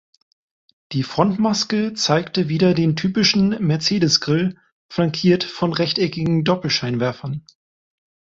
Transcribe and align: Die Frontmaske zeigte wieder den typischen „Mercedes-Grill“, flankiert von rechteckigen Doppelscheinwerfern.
Die 0.93 1.03
Frontmaske 1.03 1.93
zeigte 1.93 2.49
wieder 2.49 2.73
den 2.73 2.95
typischen 2.95 3.49
„Mercedes-Grill“, 3.63 4.57
flankiert 4.89 5.43
von 5.43 5.73
rechteckigen 5.73 6.43
Doppelscheinwerfern. 6.43 7.45